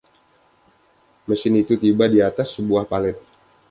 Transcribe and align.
Mesin 1.29 1.53
itu 1.61 1.73
tiba 1.83 2.05
di 2.13 2.19
atas 2.29 2.47
sebuah 2.57 2.83
palet. 2.91 3.17